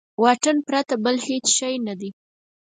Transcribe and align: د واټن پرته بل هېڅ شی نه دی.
د 0.03 0.03
واټن 0.23 0.57
پرته 0.67 0.93
بل 1.05 1.15
هېڅ 1.27 1.45
شی 1.57 1.73
نه 1.87 1.93
دی. 1.99 2.09